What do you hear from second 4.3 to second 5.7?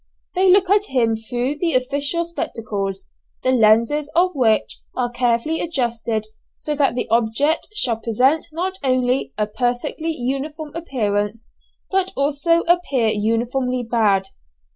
which are carefully